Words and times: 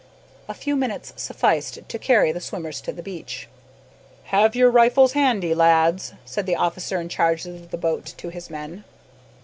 A 0.49 0.55
few 0.55 0.75
minutes 0.75 1.13
sufficed 1.15 1.87
to 1.87 1.99
carry 1.99 2.31
the 2.31 2.41
swimmers 2.41 2.81
to 2.81 2.91
the 2.91 3.03
beach. 3.03 3.47
"Have 4.23 4.55
your 4.55 4.71
rifles 4.71 5.11
handy, 5.11 5.53
lads," 5.53 6.13
said 6.25 6.47
the 6.47 6.55
officer 6.55 6.99
in 6.99 7.07
charge 7.07 7.45
of 7.45 7.69
the 7.69 7.77
boat 7.77 8.15
to 8.17 8.29
his 8.29 8.49
men. 8.49 8.83